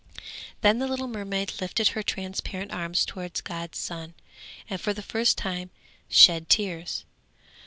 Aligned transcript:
Then 0.61 0.79
the 0.79 0.87
little 0.87 1.07
mermaid 1.07 1.61
lifted 1.61 1.89
her 1.89 2.01
transparent 2.01 2.71
arms 2.71 3.05
towards 3.05 3.39
God's 3.39 3.77
sun, 3.77 4.15
and 4.67 4.81
for 4.81 4.93
the 4.93 5.03
first 5.03 5.37
time 5.37 5.69
shed 6.09 6.49
tears. 6.49 7.05